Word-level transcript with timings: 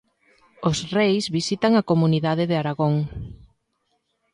Os 0.69 0.77
reis 0.97 1.25
visitan 1.37 1.71
a 1.75 1.87
comunidade 1.91 2.43
de 2.49 2.55
Aragón. 2.61 2.95